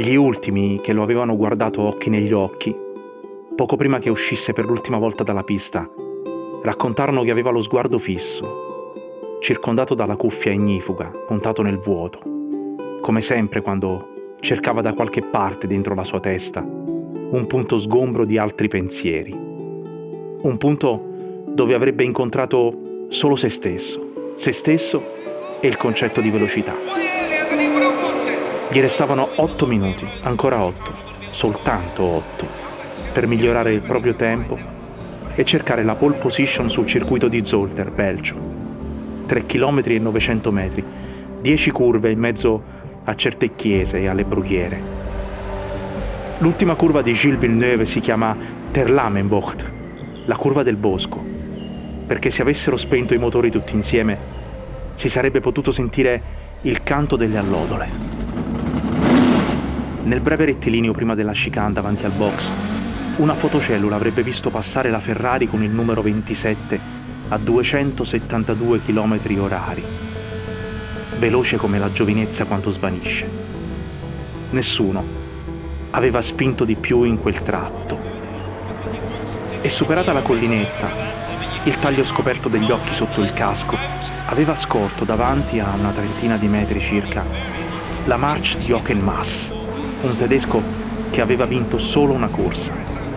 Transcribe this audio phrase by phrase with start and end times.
[0.00, 2.74] Gli ultimi che lo avevano guardato occhi negli occhi,
[3.54, 5.86] poco prima che uscisse per l'ultima volta dalla pista,
[6.62, 8.94] raccontarono che aveva lo sguardo fisso,
[9.40, 12.18] circondato dalla cuffia ignifuga, puntato nel vuoto,
[13.02, 18.38] come sempre quando cercava da qualche parte dentro la sua testa un punto sgombro di
[18.38, 21.08] altri pensieri, un punto
[21.46, 25.02] dove avrebbe incontrato solo se stesso, se stesso
[25.60, 27.19] e il concetto di velocità.
[28.72, 30.94] Gli restavano otto minuti, ancora otto,
[31.30, 32.46] soltanto otto,
[33.12, 34.56] per migliorare il proprio tempo
[35.34, 38.36] e cercare la pole position sul circuito di Zolder, Belgio.
[39.26, 40.84] 3 km e 900 metri,
[41.40, 42.62] 10 curve in mezzo
[43.02, 44.80] a certe chiese e alle brughiere.
[46.38, 48.36] L'ultima curva di Gilles Villeneuve si chiama
[48.70, 49.72] Terlamenbocht,
[50.26, 51.20] la curva del bosco,
[52.06, 54.16] perché se avessero spento i motori tutti insieme
[54.92, 56.22] si sarebbe potuto sentire
[56.60, 58.19] il canto delle allodole.
[60.02, 62.50] Nel breve rettilineo prima della chicane davanti al box,
[63.16, 66.80] una fotocellula avrebbe visto passare la Ferrari con il numero 27
[67.28, 69.84] a 272 km orari,
[71.18, 73.28] veloce come la giovinezza quando svanisce.
[74.50, 75.04] Nessuno
[75.90, 77.98] aveva spinto di più in quel tratto.
[79.60, 80.88] E superata la collinetta,
[81.64, 83.76] il taglio scoperto degli occhi sotto il casco
[84.26, 87.50] aveva scorto davanti a una trentina di metri circa
[88.04, 89.54] la March di Jochen Mass,
[90.02, 90.62] un tedesco
[91.10, 92.72] che aveva vinto solo una corsa,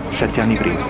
[0.10, 0.86] sette anni prima.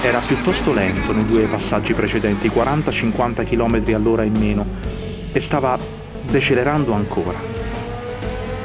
[0.00, 4.66] Era piuttosto lento nei due passaggi precedenti, 40-50 km all'ora in meno,
[5.32, 5.78] e stava
[6.22, 7.38] decelerando ancora.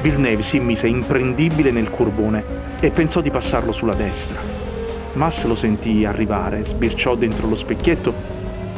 [0.01, 2.43] Villeneuve si mise imprendibile nel curvone
[2.79, 4.39] e pensò di passarlo sulla destra.
[5.13, 8.13] Mass lo sentì arrivare, sbirciò dentro lo specchietto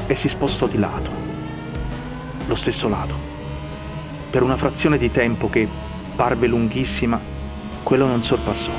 [0.07, 1.11] e si spostò di lato.
[2.47, 3.13] Lo stesso lato.
[4.29, 5.67] Per una frazione di tempo che
[6.19, 7.17] parve lunghissima,
[7.81, 8.71] quello non sorpassò.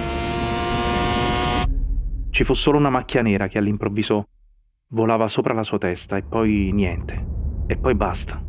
[2.28, 4.26] Ci fu solo una macchia nera che all'improvviso
[4.88, 7.64] volava sopra la sua testa e poi niente.
[7.66, 8.44] E poi basta.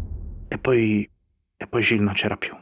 [0.45, 1.09] E poi...
[1.55, 2.53] e poi Gilles non c'era più.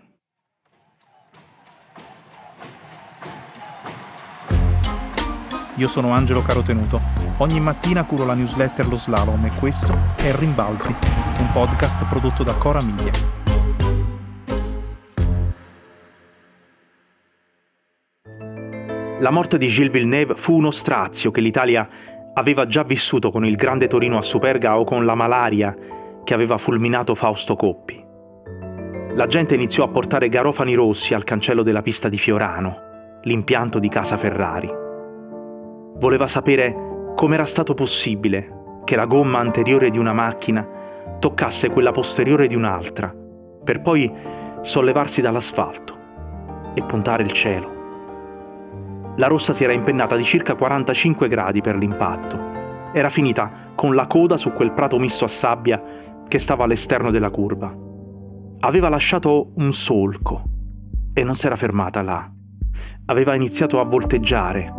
[5.77, 7.01] Io sono Angelo Carotenuto.
[7.37, 10.93] Ogni mattina curo la newsletter Lo Slalom e questo è Rimbalzi,
[11.39, 13.38] un podcast prodotto da Cora Media.
[19.19, 21.85] La morte di Gilles Villeneuve fu uno strazio che l'Italia
[22.35, 25.75] aveva già vissuto con il grande Torino a Superga o con la malaria
[26.23, 28.01] che aveva fulminato Fausto Coppi.
[29.15, 33.89] La gente iniziò a portare garofani rossi al cancello della pista di Fiorano, l'impianto di
[33.89, 34.69] Casa Ferrari.
[35.97, 40.65] Voleva sapere com'era stato possibile che la gomma anteriore di una macchina
[41.19, 43.13] toccasse quella posteriore di un'altra,
[43.65, 44.09] per poi
[44.61, 45.97] sollevarsi dall'asfalto
[46.73, 47.78] e puntare il cielo.
[49.19, 52.39] La rossa si era impennata di circa 45 gradi per l'impatto.
[52.93, 55.83] Era finita con la coda su quel prato misto a sabbia
[56.25, 57.75] che stava all'esterno della curva.
[58.61, 60.43] Aveva lasciato un solco
[61.13, 62.31] e non si era fermata là.
[63.07, 64.73] Aveva iniziato a volteggiare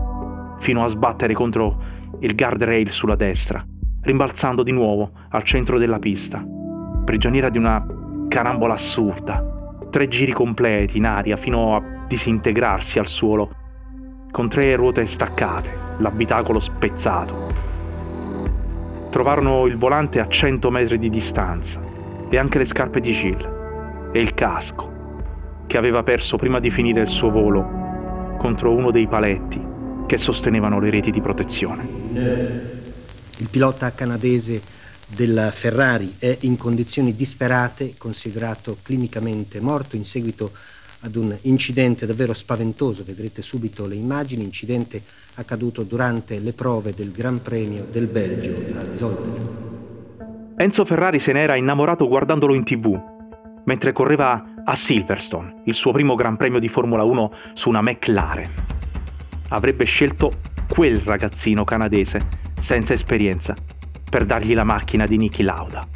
[0.58, 1.78] fino a sbattere contro
[2.20, 3.62] il guardrail sulla destra,
[4.00, 6.42] rimbalzando di nuovo al centro della pista,
[7.04, 7.84] prigioniera di una
[8.26, 13.58] carambola assurda, tre giri completi in aria fino a disintegrarsi al suolo
[14.30, 17.48] con tre ruote staccate, l'abitacolo spezzato.
[19.10, 21.82] Trovarono il volante a 100 metri di distanza
[22.28, 23.48] e anche le scarpe di Gilles
[24.12, 29.06] e il casco, che aveva perso prima di finire il suo volo contro uno dei
[29.06, 29.66] paletti
[30.06, 31.86] che sostenevano le reti di protezione.
[33.36, 34.60] Il pilota canadese
[35.06, 42.06] della Ferrari è in condizioni disperate, considerato clinicamente morto in seguito a ad un incidente
[42.06, 45.02] davvero spaventoso, vedrete subito le immagini, incidente
[45.34, 49.68] accaduto durante le prove del Gran Premio del Belgio a Zolder.
[50.56, 53.00] Enzo Ferrari se ne era innamorato guardandolo in tv,
[53.64, 58.50] mentre correva a Silverstone, il suo primo Gran Premio di Formula 1 su una McLaren.
[59.48, 63.56] Avrebbe scelto quel ragazzino canadese, senza esperienza,
[64.08, 65.88] per dargli la macchina di Niki Lauda.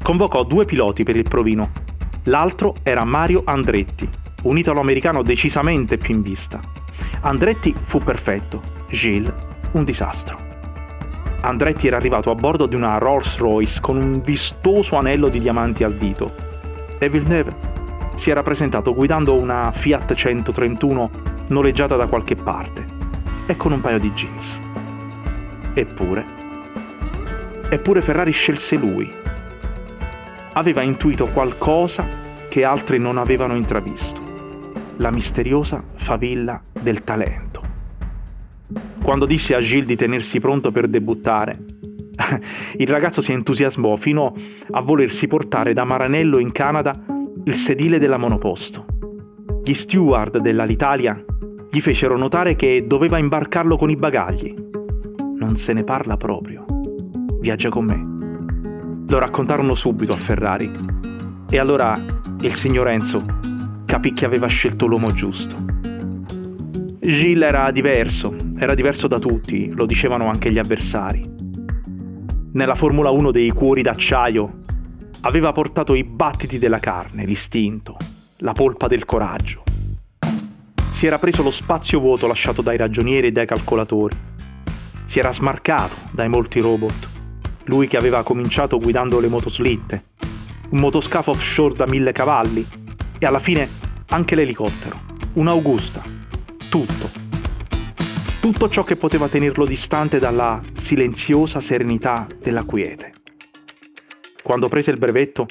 [0.00, 1.84] Convocò due piloti per il provino
[2.28, 4.08] L'altro era Mario Andretti,
[4.42, 6.60] un italo-americano decisamente più in vista.
[7.20, 9.32] Andretti fu perfetto, Gilles
[9.72, 10.36] un disastro.
[11.42, 15.84] Andretti era arrivato a bordo di una Rolls Royce con un vistoso anello di diamanti
[15.84, 16.34] al dito
[16.98, 17.54] e Villeneuve
[18.16, 21.10] si era presentato guidando una Fiat 131
[21.48, 22.84] noleggiata da qualche parte
[23.46, 24.60] e con un paio di jeans.
[25.74, 26.24] Eppure,
[27.68, 29.24] eppure Ferrari scelse lui
[30.56, 32.06] aveva intuito qualcosa
[32.48, 34.24] che altri non avevano intravisto.
[34.98, 37.60] la misteriosa favilla del talento.
[39.02, 41.58] Quando disse a Gilles di tenersi pronto per debuttare,
[42.78, 44.34] il ragazzo si entusiasmò fino
[44.70, 46.98] a volersi portare da Maranello in Canada
[47.44, 48.86] il sedile della monoposto.
[49.62, 51.22] Gli steward dell'Alitalia
[51.70, 54.54] gli fecero notare che doveva imbarcarlo con i bagagli.
[55.36, 56.64] Non se ne parla proprio.
[57.38, 58.15] Viaggia con me.
[59.08, 60.70] Lo raccontarono subito a Ferrari.
[61.48, 62.00] E allora
[62.40, 63.24] il signor Enzo
[63.84, 65.56] capì che aveva scelto l'uomo giusto.
[67.00, 71.34] Gilles era diverso, era diverso da tutti, lo dicevano anche gli avversari.
[72.52, 74.62] Nella Formula 1 dei cuori d'acciaio
[75.20, 77.96] aveva portato i battiti della carne, l'istinto,
[78.38, 79.62] la polpa del coraggio
[80.96, 84.16] si era preso lo spazio vuoto lasciato dai ragionieri e dai calcolatori.
[85.04, 87.15] Si era smarcato dai molti robot.
[87.66, 90.04] Lui che aveva cominciato guidando le motoslitte,
[90.70, 92.66] un motoscafo offshore da mille cavalli
[93.18, 93.68] e alla fine
[94.08, 95.00] anche l'elicottero,
[95.34, 96.02] un'Augusta.
[96.68, 97.10] Tutto.
[98.40, 103.12] Tutto ciò che poteva tenerlo distante dalla silenziosa serenità della quiete.
[104.42, 105.46] Quando prese il brevetto,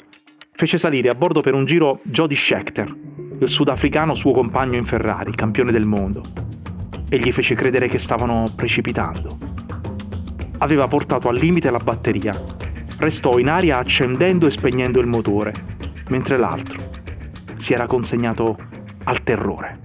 [0.52, 2.96] fece salire a bordo per un giro Jody Schechter,
[3.38, 6.32] il sudafricano suo compagno in Ferrari, campione del mondo,
[7.10, 9.55] e gli fece credere che stavano precipitando.
[10.58, 12.32] Aveva portato al limite la batteria,
[12.98, 15.52] restò in aria accendendo e spegnendo il motore,
[16.08, 16.82] mentre l'altro
[17.56, 18.56] si era consegnato
[19.04, 19.80] al terrore.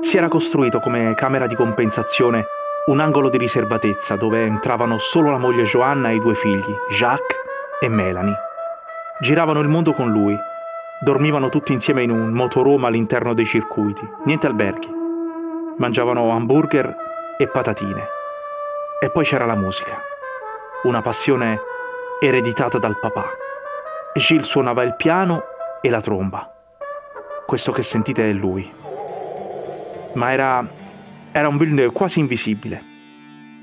[0.00, 2.44] Si era costruito come camera di compensazione
[2.86, 7.38] un angolo di riservatezza dove entravano solo la moglie Joanna e i due figli, Jacques
[7.80, 8.36] e Melanie.
[9.20, 10.36] Giravano il mondo con lui,
[11.00, 14.88] dormivano tutti insieme in un motorhome all'interno dei circuiti, niente alberghi.
[15.78, 16.96] Mangiavano hamburger
[17.36, 18.06] e patatine.
[19.00, 19.98] E poi c'era la musica,
[20.84, 21.60] una passione
[22.20, 23.26] ereditata dal papà.
[24.14, 25.42] Gilles suonava il piano
[25.80, 26.50] e la tromba.
[27.46, 28.72] Questo che sentite è lui.
[30.14, 30.82] Ma era
[31.36, 32.80] era un Villeneuve quasi invisibile.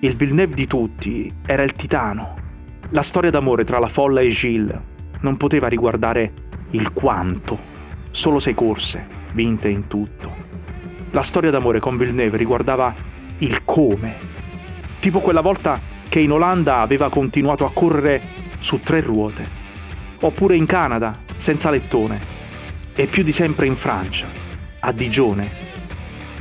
[0.01, 2.35] Il Villeneuve di tutti era il titano.
[2.89, 4.77] La storia d'amore tra la folla e Gilles
[5.21, 6.33] non poteva riguardare
[6.71, 7.59] il quanto,
[8.12, 10.33] solo sei corse, vinte in tutto.
[11.12, 12.94] La storia d'amore con Villeneuve riguardava
[13.39, 14.15] il come.
[15.00, 18.21] Tipo quella volta che in Olanda aveva continuato a correre
[18.59, 19.59] su tre ruote.
[20.21, 22.39] Oppure in Canada, senza lettone.
[22.94, 24.27] E più di sempre in Francia,
[24.79, 25.50] a Digione,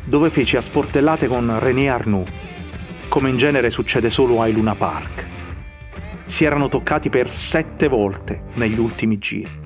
[0.04, 2.28] dove fece a sportellate con René Arnoux,
[3.08, 5.28] come in genere succede solo ai Luna Park.
[6.24, 9.59] Si erano toccati per sette volte negli ultimi giri.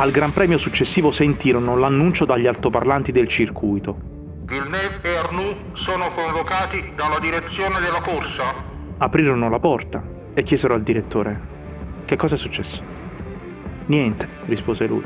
[0.00, 3.98] Al Gran Premio successivo sentirono l'annuncio dagli altoparlanti del circuito.
[4.44, 8.54] Villeneuve e Arnoux sono convocati dalla direzione della corsa.
[8.98, 10.00] Aprirono la porta
[10.34, 11.40] e chiesero al direttore:
[12.04, 12.80] Che cosa è successo?
[13.86, 15.02] Niente, rispose lui.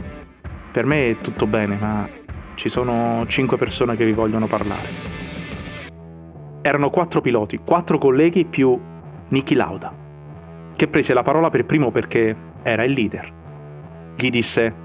[0.70, 2.06] Per me è tutto bene, ma
[2.54, 4.88] ci sono cinque persone che vi vogliono parlare.
[6.60, 8.78] Erano quattro piloti, quattro colleghi più
[9.28, 9.90] Niki Lauda,
[10.76, 13.40] che prese la parola per primo perché era il leader.
[14.14, 14.81] Gli disse,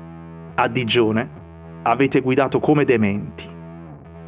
[0.60, 1.30] a Digione
[1.84, 3.46] avete guidato come dementi.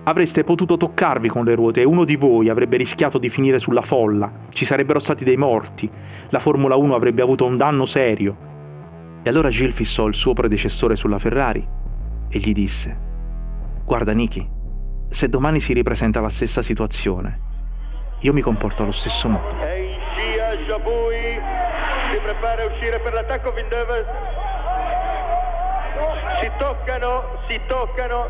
[0.04, 3.82] Avreste potuto toccarvi con le ruote e uno di voi avrebbe rischiato di finire sulla
[3.82, 5.90] folla, ci sarebbero stati dei morti,
[6.30, 8.48] la Formula 1 avrebbe avuto un danno serio.
[9.24, 11.68] E allora Gilles fissò il suo predecessore sulla Ferrari
[12.30, 12.98] e gli disse,
[13.84, 14.48] Guarda Niki,
[15.08, 17.40] se domani si ripresenta la stessa situazione,
[18.20, 19.56] io mi comporto allo stesso modo.
[19.56, 21.40] In scia Jabui,
[22.12, 24.29] si prepara a uscire per l'attacco Villeneuve.
[26.42, 28.30] Si toccano, si toccano,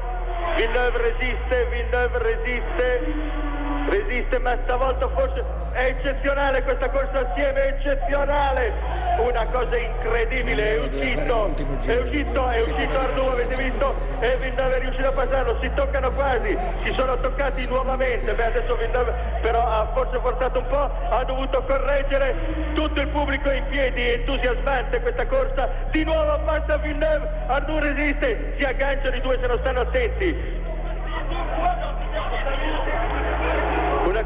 [0.55, 3.48] Villeneuve resiste, Villeneuve resiste,
[3.89, 8.73] resiste ma stavolta forse è eccezionale questa corsa assieme, è eccezionale,
[9.19, 11.53] una cosa incredibile, è uscito,
[11.85, 16.11] è uscito, è uscito Arnoux, avete visto, e Villeneuve è riuscito a passarlo, si toccano
[16.11, 21.23] quasi, si sono toccati nuovamente, beh adesso Villeneuve però ha forse forzato un po', ha
[21.23, 22.35] dovuto correggere,
[22.73, 28.65] tutto il pubblico in piedi, entusiasmante questa corsa, di nuovo passa Villeneuve, Arnoux resiste, si
[28.65, 30.57] agganciano i due se non stanno attenti.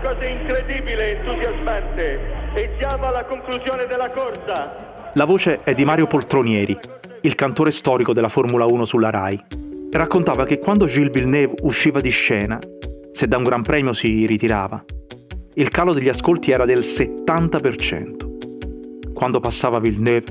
[0.03, 2.19] Una cosa incredibile, entusiasmante.
[2.55, 5.11] E siamo alla conclusione della corsa.
[5.13, 6.77] La voce è di Mario Poltronieri,
[7.21, 9.39] il cantore storico della Formula 1 sulla RAI.
[9.89, 12.59] Raccontava che quando Gilles Villeneuve usciva di scena,
[13.13, 14.83] se da un gran premio si ritirava,
[15.53, 19.13] il calo degli ascolti era del 70%.
[19.13, 20.25] Quando passava Villeneuve,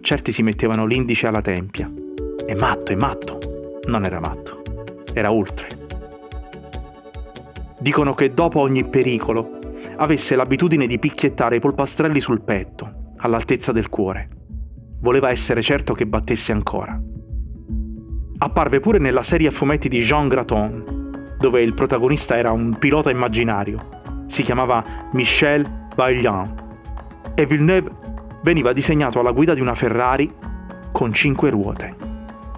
[0.00, 1.92] certi si mettevano l'indice alla tempia.
[2.46, 3.38] È matto, è matto.
[3.84, 4.62] Non era matto,
[5.12, 5.83] era oltre.
[7.84, 9.58] Dicono che dopo ogni pericolo
[9.98, 14.30] avesse l'abitudine di picchiettare i polpastrelli sul petto, all'altezza del cuore.
[15.02, 16.98] Voleva essere certo che battesse ancora.
[18.38, 23.10] Apparve pure nella serie a fumetti di Jean Graton, dove il protagonista era un pilota
[23.10, 23.86] immaginario.
[24.28, 26.54] Si chiamava Michel Vaillant
[27.34, 27.90] e Villeneuve
[28.44, 30.34] veniva disegnato alla guida di una Ferrari
[30.90, 31.94] con cinque ruote.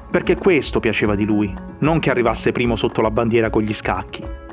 [0.09, 4.45] Perché questo piaceva di lui, non che arrivasse primo sotto la bandiera con gli scacchi.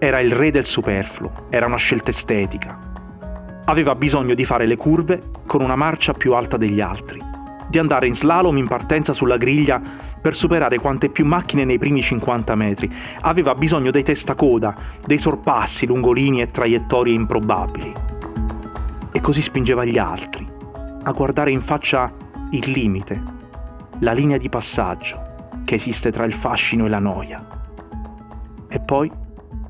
[0.00, 2.78] Era il re del superfluo, era una scelta estetica.
[3.64, 7.20] Aveva bisogno di fare le curve con una marcia più alta degli altri,
[7.68, 9.82] di andare in slalom in partenza sulla griglia
[10.22, 12.88] per superare quante più macchine nei primi 50 metri.
[13.22, 17.92] Aveva bisogno dei testacoda, dei sorpassi lungo linee e traiettorie improbabili.
[19.10, 20.48] E così spingeva gli altri
[21.02, 22.12] a guardare in faccia
[22.50, 23.20] il limite,
[23.98, 27.44] la linea di passaggio che esiste tra il fascino e la noia.
[28.68, 29.10] E poi,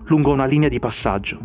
[0.09, 1.39] lungo una linea di passaggio,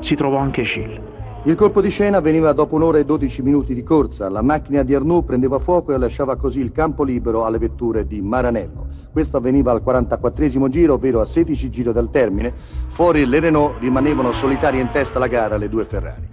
[0.00, 1.00] si trovò anche Gilles.
[1.44, 4.28] Il colpo di scena avveniva dopo un'ora e 12 minuti di corsa.
[4.28, 8.20] La macchina di Arnoux prendeva fuoco e lasciava così il campo libero alle vetture di
[8.20, 8.88] Maranello.
[9.12, 12.52] Questo avveniva al 44 giro, ovvero a 16 giri dal termine.
[12.88, 16.28] Fuori le Renault rimanevano solitarie in testa alla gara le due Ferrari.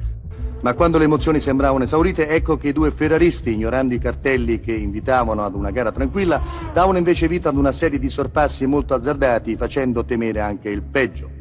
[0.61, 4.73] Ma quando le emozioni sembravano esaurite, ecco che i due ferraristi, ignorando i cartelli che
[4.73, 6.41] invitavano ad una gara tranquilla,
[6.73, 11.32] davano invece vita ad una serie di sorpassi molto azzardati, facendo temere anche il peggio.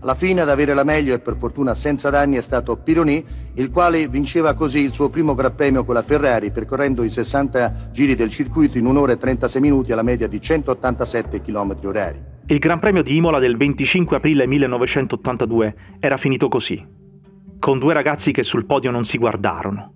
[0.00, 3.70] Alla fine ad avere la meglio e per fortuna senza danni è stato Pironi, il
[3.70, 8.14] quale vinceva così il suo primo Gran Premio con la Ferrari, percorrendo i 60 giri
[8.14, 12.18] del circuito in un'ora e 36 minuti alla media di 187 km orari.
[12.46, 16.98] Il Gran Premio di Imola del 25 aprile 1982 era finito così
[17.60, 19.92] con due ragazzi che sul podio non si guardarono.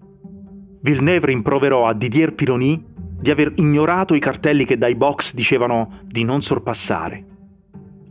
[0.82, 6.24] Villeneuve rimproverò a Didier Pironi di aver ignorato i cartelli che dai box dicevano di
[6.24, 7.24] non sorpassare.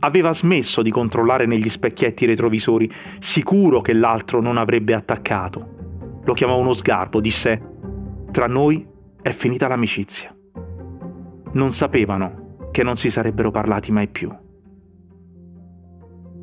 [0.00, 6.20] Aveva smesso di controllare negli specchietti retrovisori, sicuro che l'altro non avrebbe attaccato.
[6.24, 7.60] Lo chiamò uno sgarbo, disse:
[8.30, 8.86] Tra noi
[9.22, 10.34] è finita l'amicizia.
[11.52, 14.30] Non sapevano che non si sarebbero parlati mai più.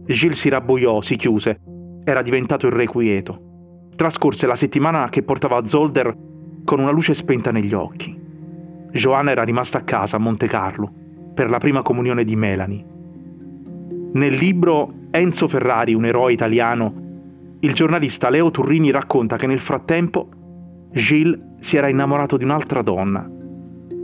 [0.06, 1.60] Gilles si rabbuiò, si chiuse
[2.04, 3.90] era diventato irrequieto.
[3.96, 6.16] Trascorse la settimana che portava Zolder
[6.64, 8.20] con una luce spenta negli occhi.
[8.92, 10.92] Joanna era rimasta a casa a Monte Carlo
[11.34, 12.86] per la prima comunione di Melanie.
[14.14, 16.94] Nel libro Enzo Ferrari, un eroe italiano,
[17.60, 20.30] il giornalista Leo Turrini racconta che nel frattempo
[20.92, 23.30] Gilles si era innamorato di un'altra donna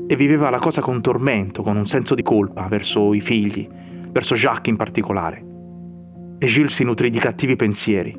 [0.07, 3.67] e viveva la cosa con tormento, con un senso di colpa verso i figli,
[4.11, 5.47] verso Jacques in particolare
[6.39, 8.11] e Gilles si nutrì di cattivi pensieri.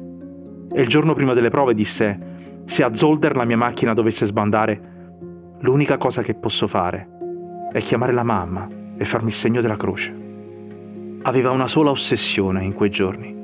[0.73, 4.81] E il giorno prima delle prove disse: Se a Zolder la mia macchina dovesse sbandare,
[5.61, 7.09] l'unica cosa che posso fare
[7.73, 10.27] è chiamare la mamma e farmi il segno della croce.
[11.29, 13.37] Aveva una sola ossessione in quei giorni: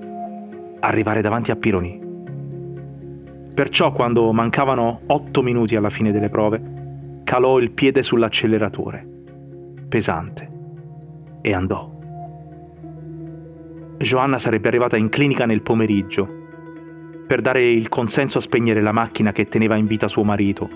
[0.81, 2.01] arrivare davanti a Pironi.
[3.55, 9.07] Perciò, quando mancavano otto minuti alla fine delle prove, calò il piede sull'acceleratore,
[9.87, 10.51] pesante,
[11.43, 11.93] e andò.
[13.99, 16.27] Joanna sarebbe arrivata in clinica nel pomeriggio
[17.27, 20.71] per dare il consenso a spegnere la macchina che teneva in vita suo marito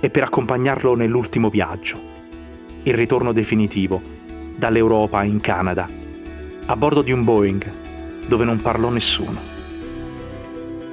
[0.00, 1.96] e per accompagnarlo nell'ultimo viaggio,
[2.82, 4.02] il ritorno definitivo,
[4.56, 6.02] dall'Europa in Canada,
[6.66, 7.70] a bordo di un Boeing
[8.26, 9.38] dove non parlò nessuno.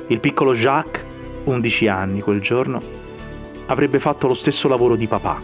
[0.07, 1.05] Il piccolo Jacques,
[1.45, 2.81] 11 anni quel giorno,
[3.67, 5.41] avrebbe fatto lo stesso lavoro di papà.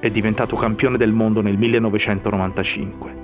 [0.00, 3.22] È diventato campione del mondo nel 1995.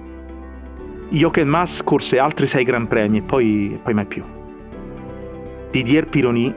[1.08, 4.22] Jochen Mass corse altri sei Gran Premi e poi, poi mai più.
[5.70, 6.54] Didier Pironi,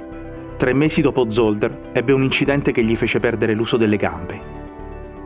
[0.57, 4.41] tre mesi dopo Zolder, ebbe un incidente che gli fece perdere l'uso delle gambe.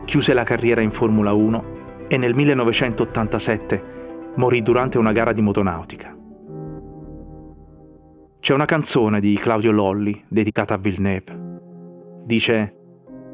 [0.04, 1.77] Chiuse la carriera in Formula 1
[2.08, 6.16] e nel 1987 morì durante una gara di motonautica.
[8.40, 11.60] C'è una canzone di Claudio Lolli dedicata a Villeneuve.
[12.24, 12.74] Dice: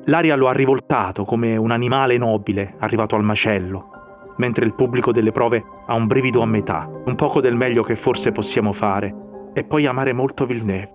[0.04, 3.94] L'aria lo ha rivoltato come un animale nobile arrivato al macello
[4.36, 7.96] mentre il pubblico delle prove ha un brivido a metà, un poco del meglio che
[7.96, 9.14] forse possiamo fare,
[9.52, 10.92] e poi amare molto Villeneuve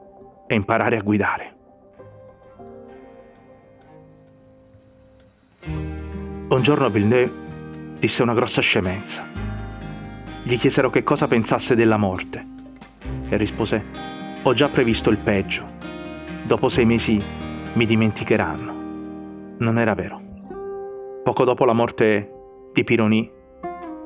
[0.48, 1.56] e imparare a guidare.
[6.50, 7.48] Un giorno Villeneuve
[8.00, 9.26] disse una grossa scemenza.
[10.44, 12.46] Gli chiesero che cosa pensasse della morte
[13.28, 13.84] e rispose,
[14.42, 15.68] ho già previsto il peggio.
[16.46, 17.22] Dopo sei mesi
[17.74, 18.74] mi dimenticheranno.
[19.58, 20.22] Non era vero.
[21.24, 22.32] Poco dopo la morte
[22.74, 23.30] di Pironi,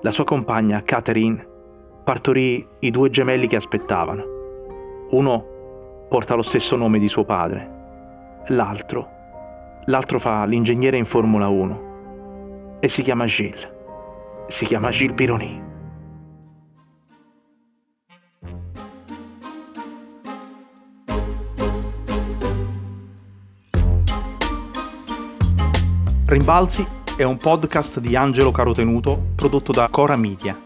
[0.02, 1.48] la sua compagna Catherine
[2.04, 4.24] partorì i due gemelli che aspettavano.
[5.12, 5.46] Uno
[6.10, 9.08] porta lo stesso nome di suo padre, l'altro,
[9.86, 11.92] l'altro fa l'ingegnere in Formula 1
[12.80, 13.73] e si chiama Gilles
[14.48, 15.62] si chiama Gilles Pironi.
[26.26, 26.86] Rimbalzi
[27.16, 30.60] è un podcast di Angelo Carotenuto prodotto da Cora Media.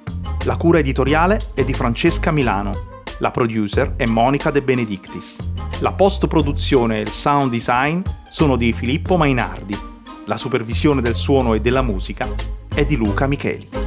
[0.46, 2.72] La cura editoriale è di Francesca Milano.
[3.20, 5.36] La producer è Monica De Benedictis.
[5.82, 9.78] La post-produzione e il sound design sono di Filippo Mainardi.
[10.26, 12.28] La supervisione del suono e della musica
[12.78, 13.87] è di Luca Micheli.